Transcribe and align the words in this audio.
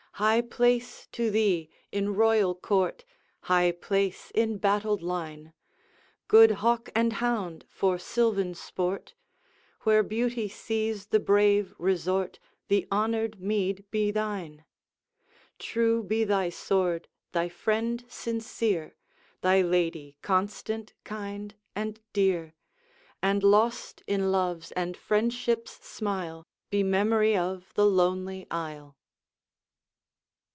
'High 0.15 0.41
place 0.41 1.07
to 1.13 1.31
thee 1.31 1.67
in 1.91 2.13
royal 2.13 2.53
court, 2.53 3.05
High 3.43 3.71
place 3.71 4.31
in 4.35 4.59
battled 4.59 5.01
line, 5.01 5.51
Good 6.27 6.51
hawk 6.61 6.91
and 6.93 7.13
hound 7.13 7.65
for 7.69 7.97
sylvan 7.97 8.53
sport! 8.53 9.15
Where 9.81 10.03
beauty 10.03 10.47
sees 10.47 11.07
the 11.07 11.19
brave 11.19 11.73
resort, 11.79 12.37
The 12.67 12.87
honored 12.91 13.39
meed 13.41 13.83
be 13.89 14.11
thine! 14.11 14.63
True 15.57 16.03
be 16.03 16.23
thy 16.23 16.49
sword, 16.49 17.07
thy 17.31 17.49
friend 17.49 18.05
sincere, 18.07 18.95
Thy 19.41 19.63
lady 19.63 20.17
constant, 20.21 20.93
kind, 21.03 21.55
and 21.75 21.99
dear, 22.13 22.53
And 23.23 23.41
lost 23.41 24.03
in 24.05 24.31
love's 24.31 24.71
and 24.73 24.95
friendship's 24.95 25.83
smile 25.83 26.45
Be 26.69 26.83
memory 26.83 27.35
of 27.35 27.71
the 27.73 27.87
lonely 27.87 28.45
isle! 28.51 28.95